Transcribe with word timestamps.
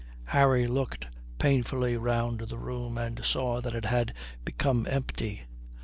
Harry 0.23 0.65
looked 0.65 1.07
painfully 1.37 1.95
round 1.95 2.39
the 2.39 2.57
room 2.57 2.97
and 2.97 3.23
saw 3.23 3.61
that 3.61 3.75
it 3.75 3.85
had 3.85 4.15
become 4.43 4.87
empty. 4.89 5.43